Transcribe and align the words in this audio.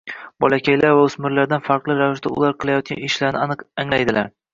Bolakaylar 0.43 0.93
va 0.99 1.01
o‘smirlardan 1.01 1.61
farqli 1.67 1.97
ravishda 1.99 2.31
ular 2.39 2.57
qilayotgan 2.65 3.05
ishlarini 3.09 3.41
aniq 3.45 3.63
anglaydilar. 3.85 4.33